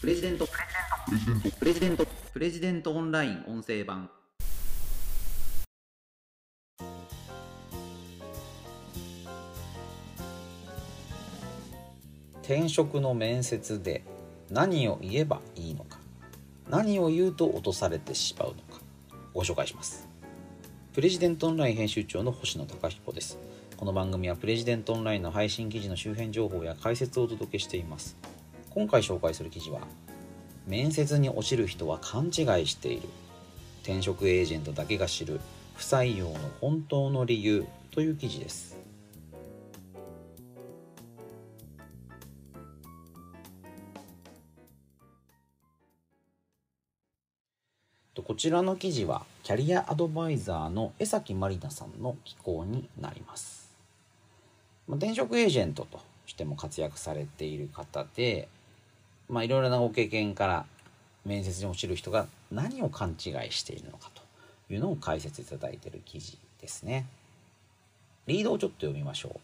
[0.00, 0.48] プレジデント。
[1.58, 2.06] プレジデント。
[2.32, 4.08] プレジデントオンライン音声版。
[12.42, 14.02] 転職の面接で
[14.50, 15.98] 何を言えばいいのか。
[16.70, 18.80] 何を言うと落とされてしまうのか。
[19.34, 20.08] ご紹介します。
[20.94, 23.38] プレジデントオンライン編集長の星野貴彦です。
[23.76, 28.16] この番組はプレジデントオンラインの配信記事の周辺情報や解説をお届けしています。
[28.70, 29.80] 今回紹介する記事は
[30.66, 32.28] 面接に落ちる人は勘違
[32.62, 33.08] いしている。
[33.82, 35.40] 転職エージェントだけが知る。
[35.74, 37.66] 不採用の本当の理由。
[37.90, 38.78] という記事です。
[48.22, 53.72] こちらの記事はキャリアアドバイザーの江崎まりなさんの寄稿になります。
[54.88, 58.48] 転職エージェントとしても活躍されている方で
[59.30, 60.66] まあいろいろなご経験から
[61.24, 63.16] 面接に落ちる人が何を勘違い
[63.52, 64.22] しているのかと
[64.72, 67.06] いうのを解説いただいている記事ですね。
[68.26, 69.40] リードをちょっと読みましょう。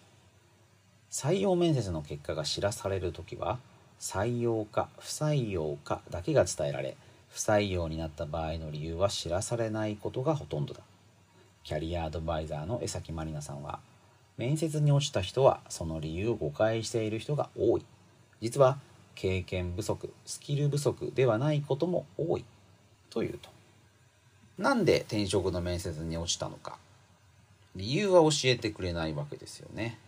[1.10, 3.58] 採用面接の結果が知らされる時は
[4.00, 6.96] 採用か不採用かだけが伝えられ
[7.30, 10.80] 不採用になった場合の理由は知らされないことがほとんどだ。
[11.62, 13.78] キャリアアドバイザーの江崎まりなさんは
[14.36, 17.84] 面接に落ちた人はその理由を誤解している人が多い。
[18.40, 18.78] 実は
[19.16, 22.44] 経験不足スキル不足ではないことも多い
[23.10, 23.50] というと。
[24.58, 26.78] なんで転職の面接に落ちたのか。
[27.74, 29.98] 理由は教えてくれないわけですよね。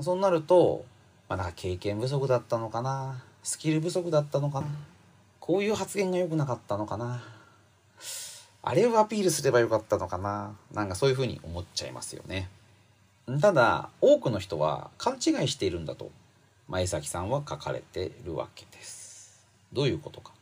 [0.00, 0.84] そうなると、
[1.28, 3.22] まあ、なんか経験不足だったのかな。
[3.42, 4.66] スキル不足だったのかな。
[5.40, 7.22] こういう発言が良くなかったのかな。
[8.62, 10.54] あれをアピールすればよかったのかな。
[10.72, 12.48] なんかそういうふうに思っちゃいますよね。
[13.40, 16.10] ただ、多くの人は勘違いしているんだと、
[16.70, 19.46] 前崎さんは書かれてるわけです。
[19.72, 20.32] どういうことか。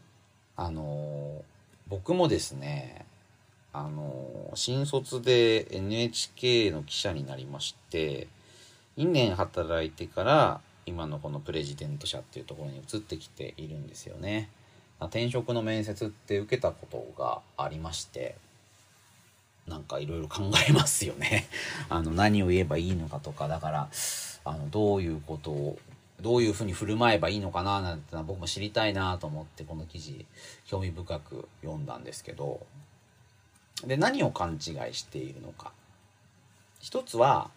[0.57, 1.43] あの、
[1.89, 3.07] 僕もですね、
[3.73, 8.29] あの、新卒で NHK の記者になりまして、
[8.97, 14.51] 2年働いてから今のこのプレジデント社っていうところに移ってきているんですよね。
[15.07, 18.35] 転職の面接って受けたことがありまして
[19.69, 21.47] なんかいろいろ考えますよね
[21.89, 23.89] あの何を言えばいいのかとかだから
[24.45, 25.79] あのどういうことを
[26.21, 30.27] どういうふうに振る舞えばいいのかななんてのは僕も知りたいなと思ってこの記事
[30.67, 32.67] 興味深く読んだんですけど
[33.87, 35.73] で何を勘違いしているのか
[36.81, 37.51] 一つは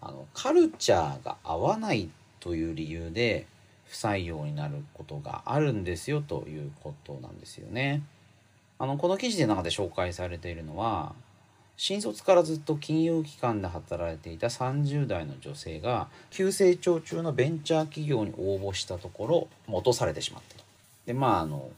[0.00, 2.08] あのカルチャーが合わない
[2.40, 3.46] という理由で
[3.86, 8.02] 不採用になることがあるんですよということなんですよね。
[8.78, 11.14] あのこの記事の中で紹介されているのは
[11.76, 20.64] 新卒からずっと金融機関で働いていた30代の女性が急成長中のベンチャー企業に応募したところ落とされてしまったと。
[21.06, 21.68] でまああの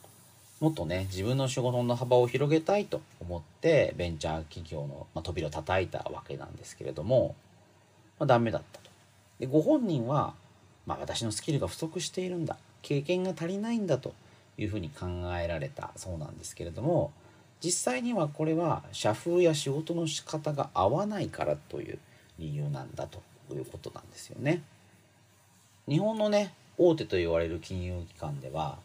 [0.61, 7.35] もっとね自分の仕事の幅を広げたいと思ってベンチャー企業の、まあ、扉を叩いたわけなんですけれども、
[8.19, 8.91] まあ、ダメだったと。
[9.41, 10.35] でご本人は
[10.89, 14.15] まあ、私のスキルが不足しているんだ経験が足りないんだと
[14.57, 15.07] いうふうに考
[15.39, 17.13] えられたそうなんですけれども
[17.63, 21.99] 実際にはこれは社風や仕事の仕方が合わないからという
[22.39, 23.21] 理由なんだと
[23.53, 24.63] いうことなんですよね。
[25.89, 28.79] 日本のね大手と言われる金融機関では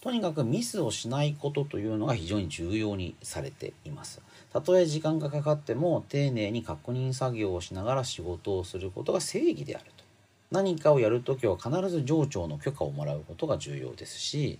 [0.00, 4.22] とにかくミスをしないことというのが非常に重要にされています。
[4.52, 10.04] たとえ時間がかかっても丁寧に確認作業をしながら仕事をすることが正義であると。
[10.50, 14.58] 何かをやるときは必ず上長の許可をもらうことが重要ですし、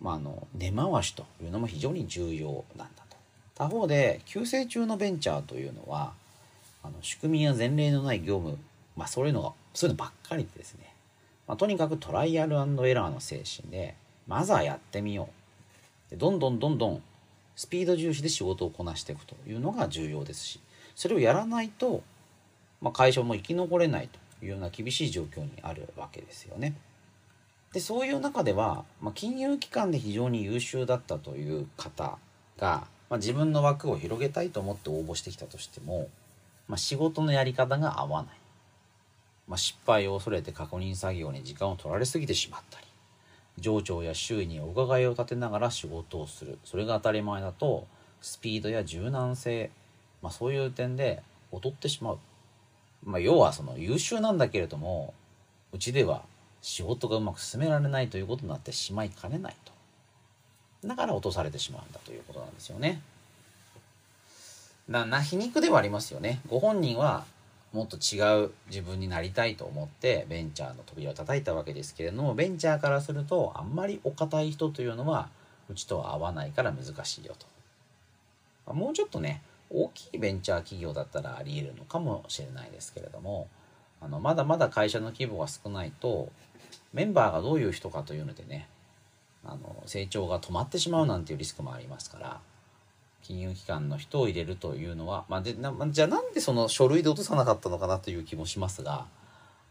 [0.00, 3.16] まあ、あの根回しというのも非常に重要なんだと。
[3.54, 6.12] 他方で急成中のベンチャーというのは
[6.82, 8.58] あの仕組みや前例のない業務、
[8.96, 10.92] まあ、そういうのがそういうのばっかりでですね、
[11.48, 12.58] まあ、とにかくトライアルエ
[12.94, 13.94] ラーの精神で
[14.26, 15.28] まずはやってみよ
[16.08, 17.02] うでどんどんどんどん
[17.56, 20.60] スピード重視で仕事をこなしていくというのが重要ですし
[20.94, 22.02] それをやらないと、
[22.80, 26.74] まあ、会社も生き残れないというような厳しい状況にあるわけですよね。
[27.72, 32.18] でそういう中では、まあ、金融機関で非常に優秀だったという方
[32.58, 36.08] が、まあ、自分の枠を広げたいと思って応募してきたとしても、
[36.68, 38.36] まあ、仕事のやり方が合わない、
[39.48, 42.86] まあ、失敗を恐れて確認作業に時間を取られすぎてしまったり
[43.58, 46.58] 上長や周囲にお伺いを立てながら仕事をする。
[46.64, 47.86] それが当たり前だと
[48.20, 49.70] スピードや柔軟性、
[50.22, 51.22] まあ、そういう点で
[51.52, 52.18] 劣ってしまう。
[53.04, 55.14] まあ、要はその優秀なんだけれども
[55.72, 56.24] うちでは
[56.66, 59.72] 仕事がうまく進められないということになってしまいかねないと。
[60.88, 63.00] だから落とされてしまうんだということなんですよね。
[64.88, 66.40] なな皮肉ではありますよね。
[66.48, 67.24] ご本人は
[67.72, 75.28] もっと違う自分になりたいと思ってベンチャーの扉を叩いたわけですけれどもベンチャーからするとあんまりお堅い人というのは
[75.70, 77.36] うちとは合わないから難しいよ
[78.66, 78.74] と。
[78.74, 79.40] もうちょっとね
[79.70, 83.46] 大きいベンチャー企業だったらありえるのかもしれないですけれども
[84.00, 86.30] あのまだまだ会社の規模が少ないと
[86.92, 88.68] メンバーがどういう人かというのでね
[89.44, 92.40] あの成長が止まってしまうなんていうリスクもありますから
[93.22, 99.06] 金融機関の人を入れるというのは、まあ、でなじゃあなんでその書類で落とさなかったのかなという気もしますが、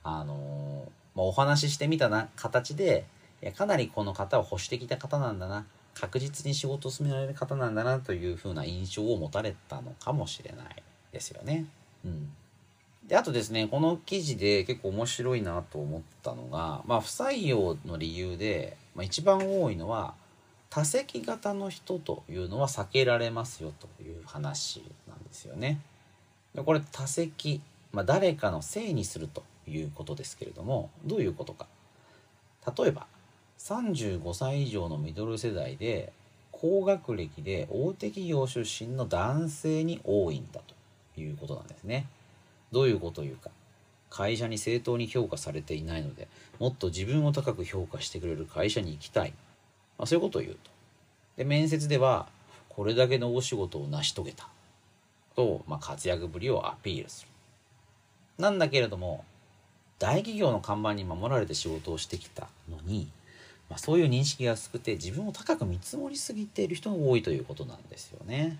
[0.04, 3.06] あのまあ、お話ししてみたな形で
[3.42, 10.83] いやかなりこの方は保守的な方なんだな確実に仕事を進められる方なんだなというふうな印象を持たれたのかもしれない
[11.13, 11.66] ですよね。
[12.04, 12.30] うん
[13.07, 20.16] であとですねこの記事で結構面白いなと思ったのが、まあ、不採用の理由で、まあ、一番多いのは
[20.69, 25.80] 多席型の人というのは避けられますよという話なんですよね。
[26.54, 27.62] でこれ多席、
[27.94, 31.68] まあ、誰かのせいにするということですけれどもどういうことか。
[32.78, 33.06] 例えば
[33.60, 36.12] 35歳以上のミドル世代で
[36.52, 40.62] 高学歴で大手企業出身の男性に多いんだ
[41.13, 42.07] ということなんですね。
[42.75, 43.51] どういうことを言うか。
[44.10, 46.27] 会社に正当に評価されていないので
[46.60, 49.33] もっと自分を高く評価してくれる会社に行きたい。
[49.98, 50.69] まあ、そういうことを言うと。
[51.38, 52.27] で、面接では、
[52.68, 54.50] これだけの大仕事を成し遂げた。
[55.38, 57.30] と、まあ、活躍ぶりをアピールする。
[58.38, 59.24] なんだけれども、
[59.98, 63.10] 大企業の看板に守られて仕事をしてきたのに、
[63.69, 68.60] まあ、そういう認識が薄くて自分を高く見積もりすぎている人が多いということなんですよね。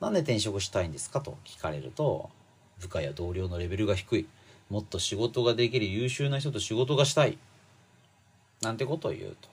[0.00, 2.30] なんで転職したいんですかと聞かれると、
[2.80, 4.26] 部下や同僚のレベルが低い。
[4.70, 7.38] もっと仕事ができる優秀な人と仕事がしたい。
[8.62, 9.48] なんてことを言うと。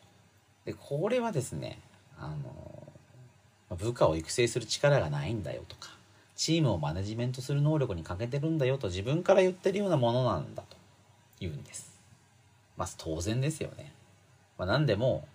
[0.66, 1.80] でこれはですね
[2.18, 2.33] あ
[3.69, 5.95] の部下を育成する力がないんだよとか
[6.36, 10.75] チームをマネジメントする能力に欠けてるんだよと自分から言ってるようなものなんだと
[11.39, 12.00] 言うんです。
[12.78, 13.94] まあ当然ですよね。
[14.57, 15.28] まあ、何でも、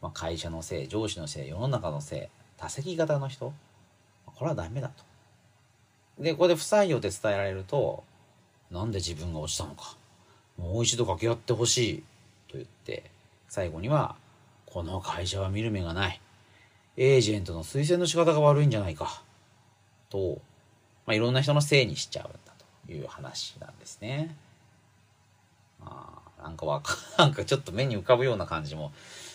[0.00, 2.22] まあ、会社のせい上司のせい世の中のせい
[2.56, 3.52] 多席型の人
[4.24, 5.04] これはダメだと。
[6.20, 8.04] でここで不採用って伝えられると
[8.70, 9.96] なんで自分が落ちたのか
[10.58, 12.02] もう一度掛け合ってほしい
[12.48, 13.10] と言って
[13.48, 14.14] 最後には
[14.72, 16.20] この会社は見る目がない。
[16.96, 19.22] エージェントの推薦の仕方が悪いんじゃないか。
[20.10, 20.40] と、
[21.06, 22.38] まあ、いろんな人のせいにしちゃうんだ
[22.86, 24.36] という話なんですね。
[25.80, 28.92] まあ、なんかわか、 なんかちょっと目に浮かぶような感じも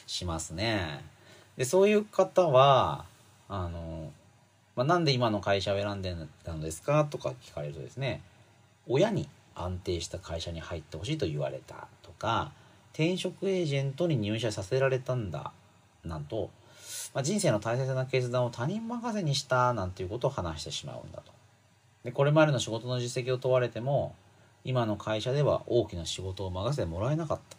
[0.07, 1.03] しますね。
[1.57, 3.05] で、そういう方は、
[3.49, 4.11] あの、
[4.75, 8.21] まあ、なんで今の会社を選んでたのですかとか聞かれるとですね、
[8.87, 12.51] 親に安定した会社に入ってほしいと言われたとか、
[12.93, 15.51] 転職エージェントに入社させられたんだ
[16.05, 16.49] なんと、
[17.13, 21.33] まあ、人生の大切な決断を他人任せにしたなんていうことを話してしまうんだと。
[22.03, 24.15] でこれまでの仕事の実績を問われても
[24.63, 27.57] 今の会社では大きな仕事を任せてもらえなかった。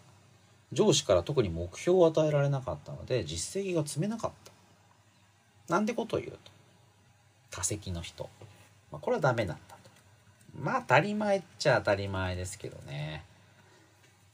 [0.73, 4.31] 上司から特に目標を与えられなかったので実績が積めなかっ
[5.69, 5.73] た。
[5.73, 6.56] なんてことを言うと。
[7.57, 8.29] 多席の人、
[8.93, 9.91] まあ、これはダメなんだと。
[10.61, 13.25] まあ当たり前っちゃ当たり前ですけどね。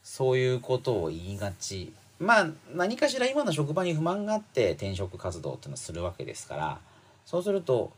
[0.03, 1.93] そういうことを言いがち。
[2.19, 6.81] まあ何かしら今の職場に不満があって転職活動っていうのをするわけですから。
[7.25, 7.93] そうすると、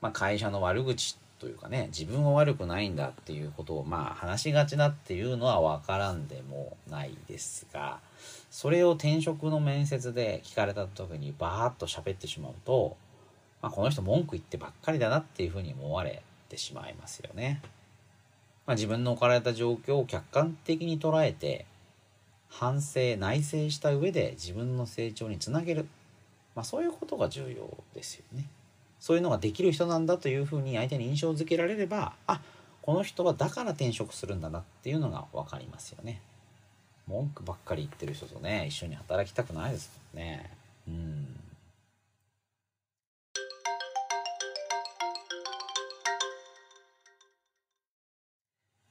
[0.00, 8.00] まあ、会社の悪口というかね自分は悪くないんだっていうことをまあ話しがちだっていうのは分からんでもないですが
[8.50, 12.96] それを転職の面接で聞かれた時にバーッと喋ってしまうと、
[13.64, 17.62] まあ、この人文句言ってばっかりだなっていうふうに思われてしまいますよね。
[18.66, 21.64] まあ、自分の置かれた状況を客観的に捉えて
[22.50, 25.86] 反省内省した上で自分の成長につなげる、
[26.54, 28.44] まあ、そういうことが重要ですよね。
[29.00, 32.42] そういうのができる人なんだというふうに相手に印象づけられればあ
[32.82, 36.20] この人はだから転職するんだなっていうのが分かりますよね。
[37.06, 40.50] 文句ばっかり言ってる人とね一緒に働きたくないですもんね。
[40.86, 41.53] うん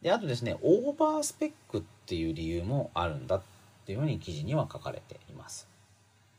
[0.04, 3.42] であとですねオーバースペックっていう理由もあるんだっ
[3.86, 5.68] ていうふうに記事には書かれています。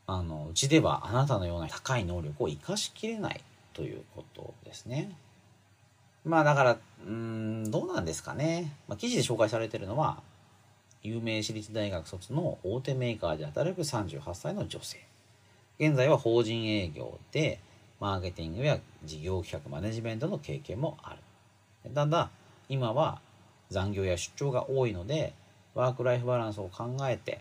[0.07, 3.41] あのうちではあなたのような高い能力を生かしきれない
[3.73, 5.17] ということですね。
[6.27, 10.23] まあだからうんどうなんですかね、まあ、記事で紹介されてるのは
[11.03, 14.99] 有名私立大学卒の大手メーカーで働く38歳の女性。
[15.79, 17.61] 現在は法人営業で
[17.99, 21.15] マーケティングや事業企画マネジメントの経験もあ
[21.85, 21.95] る。
[21.95, 22.31] ただん
[22.69, 23.21] 今は
[23.75, 25.35] 残業や出張が多いので
[25.75, 27.41] ワーク・ライフ・バランスを考えて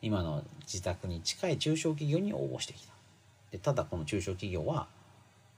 [0.00, 2.92] 今の自宅に近い中小企業に応募してきた
[3.52, 4.86] でただこの中小企業は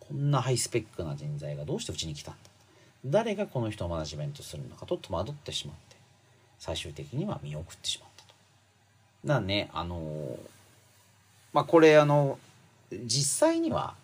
[0.00, 2.40] こんなハイスペックな人材がどうしてうちに来たんだ
[3.06, 5.96] 誰がこの人をマネジメントするのかと戸惑ってしまって
[6.58, 8.34] 最終的には見送ってしまったと。
[9.24, 10.36] だねあの
[11.52, 12.38] まあこれあの
[12.90, 13.94] 実際には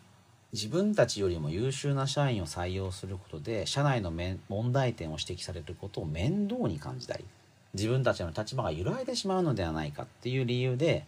[0.52, 4.12] 自分たちよりも優秀な社員を採用することで社内の
[4.50, 7.24] 問題点を指摘されることを面倒に感じたり
[7.72, 11.06] 自分たちの立場が揺らいでしまうのではないかっていう理由で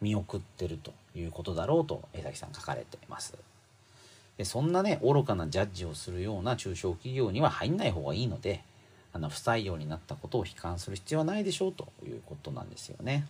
[0.00, 3.34] 見送ってるということだろうと江崎さん書かれています。
[4.38, 8.62] でそんなね愚かなジャッジをするような中小企業には入んない方がいいので
[9.12, 13.26] あの不採用になったことを悲観する必要はないでしょうということなんですよね。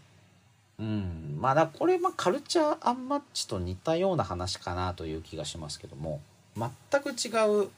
[0.79, 6.21] うん、まあだこれ、まあ、カルチャーアンマッチと似たような話かなという気がしますけども
[6.55, 7.31] 全く違
[7.65, 7.69] う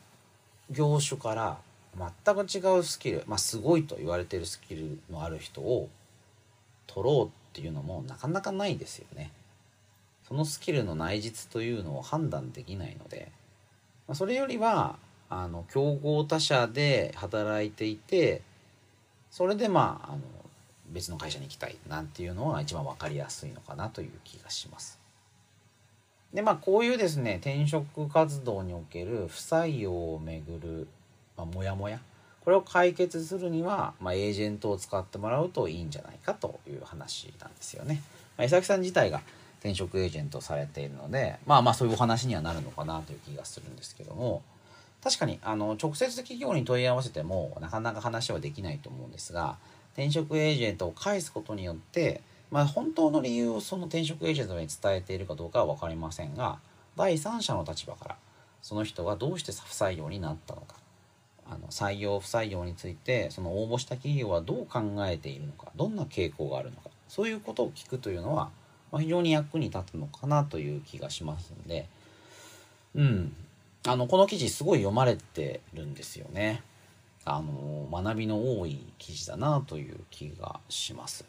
[0.70, 1.58] 業種から
[2.24, 5.88] 全く違うスキル、まあ、すごいと言われてるスキルのある人を
[6.86, 9.32] 取ろうっていうのもなかなかないですよね。
[10.26, 13.32] そのスキルの内実というのを判断できないので、
[14.06, 14.96] まあ、それよりは
[15.30, 18.42] あの競合他社で働いていて
[19.30, 20.20] それでまああの
[20.92, 24.98] 別の会社に行きたいなんていうのは一番分かりやすいのかなという気がします。
[26.32, 30.88] でまあこういうですね転職活動における不採用をめぐる、
[31.36, 32.00] ま、モヤモヤ
[32.44, 38.02] これを解決するには、まあ、エージェントを使ってもらうといいんじゃないかという話なんですよね。
[38.36, 39.20] まあ、江崎さん自体が
[39.60, 44.42] 転職エージェントされているのでまあまあそういうお話にはなるのかなという気がするんですけども
[45.02, 49.56] 確かにあの直接企業に問い合わせてもなかなか話はできないと思うんですが
[49.92, 56.58] 転職エージェントを返すことによって、まあ、本当の理由をその転職エージェントに伝えているかどうかは分かりませんが
[56.96, 58.16] 第三者の立場から
[58.62, 60.76] その人がどうして不採用になったのか
[61.50, 68.50] あの採用不採用についてその応募した企業はどう考えているのかどんな傾向があるのかそういうことを聞くというのは、
[68.92, 71.88] まあ、非常に役に立つのかなという気がしますので
[72.94, 73.32] うん
[73.86, 76.62] あのこの記事すごい読まれてるんですよね。
[77.28, 81.24] あの学びの多い記事だなという気がします。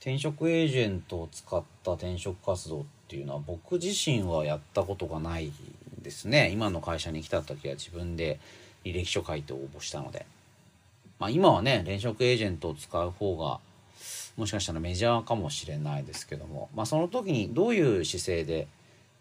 [0.00, 5.52] 転職エージェントを使った転職活動っていうのは僕自身はやったことがない
[6.00, 6.50] ですね。
[6.50, 8.38] 今の会社に来た時は自分で
[8.84, 10.26] 履歴書書いて応募したので。
[11.18, 13.58] まあ今はね、転職エージェントを使う方が
[14.36, 18.68] もしかしたらメジャーかもしれないですけども、まあその時にどういう姿勢で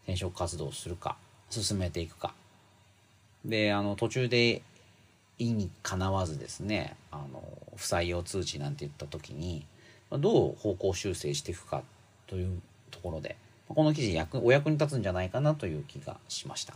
[0.04, 1.18] 転職活動をするか、
[1.50, 2.34] 進めていくか。
[3.44, 4.62] で、あの途中で
[5.40, 7.44] 意にかなわずですねあの
[7.76, 9.66] 不採用通知なんて言った時に
[10.12, 11.84] どう方向修正していくか
[12.28, 13.36] というところで
[13.68, 16.74] この記事役お役に立つんじゃないかなという気がしました。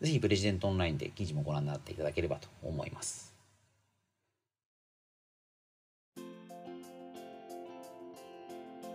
[0.00, 3.32] 是非プレジデントオンラインで記事もご覧になっていただければと思います。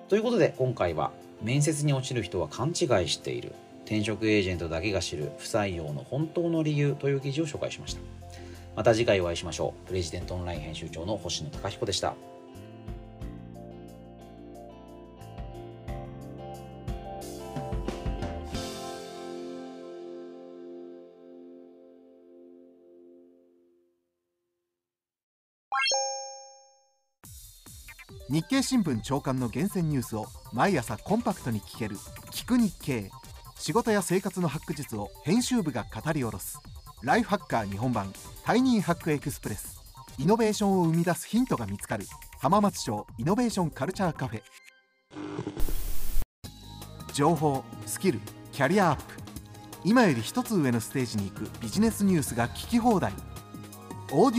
[0.09, 1.11] ということで今回は
[1.41, 2.75] 面接に落ちる人は勘違い
[3.07, 3.53] している
[3.85, 8.16] 転職エージェントだけが知る不採用の本当の理由という記事を紹介しました。
[8.77, 9.87] また次回お会いしましょう。
[9.87, 12.13] プレジデントオンライン編集長の星野貴彦でした。
[28.29, 31.95] 日経新聞朝刊の厳選ニュースを毎朝コンパクトに聞ける
[32.29, 33.09] 「聞く日経」
[33.57, 36.59] 仕事や生活のハック術を編集部が語り下ろす。
[37.07, 38.11] ライフハッカー日本版
[38.43, 39.79] タイニーハックエクスプレス。
[40.17, 42.05] イノベーションを生み出すヒントが見つかる。
[42.41, 44.41] 浜松町イノベーションカルチャーカフェ。
[47.13, 48.19] 情報スキル
[48.51, 49.03] キャリアアップ。
[49.85, 53.13] 今より一つ上のステージに行くビジネスニュースが聞き放題。
[54.11, 54.29] オ